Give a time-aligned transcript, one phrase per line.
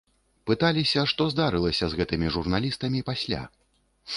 [0.51, 3.47] Пыталіся, што здарылася з гэтымі журналістамі пасля.